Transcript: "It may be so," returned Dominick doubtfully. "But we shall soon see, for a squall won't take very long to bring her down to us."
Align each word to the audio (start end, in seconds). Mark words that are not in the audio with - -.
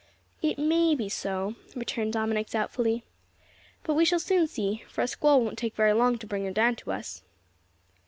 "It 0.41 0.57
may 0.57 0.95
be 0.95 1.09
so," 1.09 1.53
returned 1.75 2.13
Dominick 2.13 2.49
doubtfully. 2.49 3.03
"But 3.83 3.93
we 3.93 4.03
shall 4.03 4.17
soon 4.19 4.47
see, 4.47 4.83
for 4.87 5.01
a 5.01 5.07
squall 5.07 5.43
won't 5.43 5.59
take 5.59 5.75
very 5.75 5.93
long 5.93 6.17
to 6.17 6.25
bring 6.25 6.43
her 6.45 6.51
down 6.51 6.75
to 6.77 6.91
us." 6.91 7.21